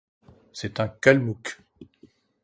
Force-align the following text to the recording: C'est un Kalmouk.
C'est 0.51 0.79
un 0.79 0.87
Kalmouk. 0.89 1.59